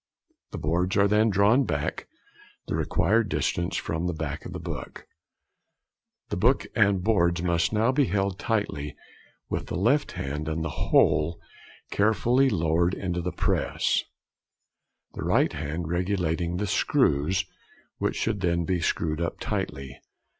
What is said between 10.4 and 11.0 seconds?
and the